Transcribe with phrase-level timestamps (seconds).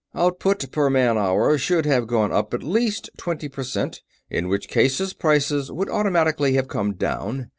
[0.15, 5.13] "Output per man hour should have gone up at least twenty percent, in which case
[5.13, 7.49] prices would automatically have come down.